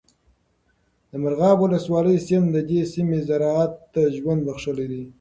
د 1.09 1.11
مرغاب 1.23 1.57
ولسوالۍ 1.61 2.17
سیند 2.25 2.47
د 2.55 2.57
دې 2.69 2.79
سیمې 2.93 3.19
زراعت 3.27 3.73
ته 3.93 4.01
ژوند 4.17 4.41
بخښلی 4.47 4.85
دی. 4.91 5.03